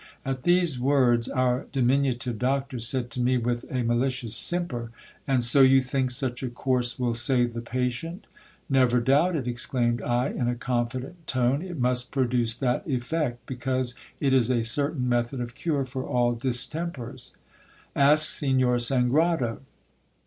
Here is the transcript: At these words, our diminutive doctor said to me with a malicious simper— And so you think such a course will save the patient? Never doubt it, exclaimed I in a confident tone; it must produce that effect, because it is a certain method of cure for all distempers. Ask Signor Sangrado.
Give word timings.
At 0.25 0.41
these 0.41 0.79
words, 0.79 1.29
our 1.29 1.67
diminutive 1.71 2.39
doctor 2.39 2.79
said 2.79 3.11
to 3.11 3.19
me 3.21 3.37
with 3.37 3.65
a 3.69 3.83
malicious 3.83 4.35
simper— 4.35 4.89
And 5.27 5.43
so 5.43 5.61
you 5.61 5.83
think 5.83 6.09
such 6.09 6.41
a 6.41 6.49
course 6.49 6.97
will 6.97 7.13
save 7.13 7.53
the 7.53 7.61
patient? 7.61 8.25
Never 8.67 8.99
doubt 8.99 9.35
it, 9.35 9.47
exclaimed 9.47 10.01
I 10.01 10.29
in 10.29 10.47
a 10.47 10.55
confident 10.55 11.27
tone; 11.27 11.61
it 11.61 11.77
must 11.77 12.09
produce 12.11 12.55
that 12.55 12.81
effect, 12.87 13.45
because 13.45 13.93
it 14.19 14.33
is 14.33 14.49
a 14.49 14.63
certain 14.63 15.07
method 15.07 15.39
of 15.39 15.53
cure 15.53 15.85
for 15.85 16.03
all 16.03 16.33
distempers. 16.33 17.35
Ask 17.95 18.25
Signor 18.27 18.77
Sangrado. 18.79 19.59